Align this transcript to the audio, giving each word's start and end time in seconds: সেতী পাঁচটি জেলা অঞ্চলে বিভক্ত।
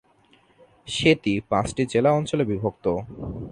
সেতী 0.87 1.33
পাঁচটি 1.49 1.83
জেলা 1.85 2.09
অঞ্চলে 2.11 2.43
বিভক্ত। 2.45 2.85